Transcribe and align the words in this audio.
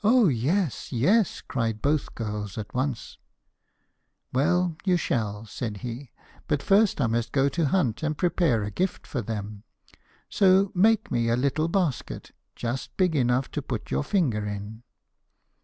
'Oh, 0.03 0.27
yes, 0.29 0.91
yes!' 0.91 1.41
cried 1.41 1.79
both 1.79 2.05
the 2.05 2.11
girls 2.15 2.57
at 2.57 2.73
once. 2.73 3.19
'Well, 4.33 4.75
you 4.83 4.97
shall,' 4.97 5.45
said 5.45 5.77
he; 5.85 6.09
'but 6.47 6.63
first 6.63 6.99
I 6.99 7.05
must 7.05 7.31
go 7.31 7.49
to 7.49 7.67
hunt 7.67 8.01
and 8.01 8.17
prepare 8.17 8.63
a 8.63 8.71
gift 8.71 9.05
for 9.05 9.21
them. 9.21 9.61
So 10.27 10.71
make 10.73 11.11
me 11.11 11.29
a 11.29 11.35
little 11.37 11.67
basket, 11.67 12.31
just 12.55 12.97
big 12.97 13.15
enough 13.15 13.51
to 13.51 13.61
put 13.61 13.91
your 13.91 14.03
finger 14.03 14.43
in.' 14.47 14.81